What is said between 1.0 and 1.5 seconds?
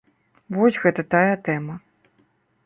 тая